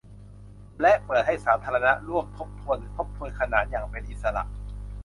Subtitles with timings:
[0.81, 4.43] และเปิดให้สาธารณะร่วมทบทวนหรือทบทวนขนานอย่างเป็นอิสระ